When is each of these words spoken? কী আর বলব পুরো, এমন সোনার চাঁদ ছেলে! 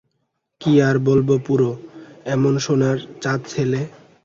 কী 0.61 0.71
আর 0.87 0.95
বলব 1.07 1.29
পুরো, 1.45 1.69
এমন 2.25 2.53
সোনার 2.65 2.97
চাঁদ 3.23 3.41
ছেলে! 3.47 3.79